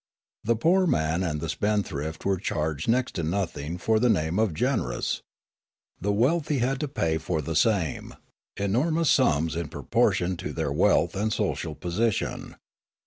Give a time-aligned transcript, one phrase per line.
[0.43, 4.51] The poor man and the spendthrift were charged next to nothing for the name of
[4.51, 5.21] generous;
[5.99, 8.15] the wealthy had to pay for the same,
[8.57, 12.55] enormous sums in proportion to their wealth and social position.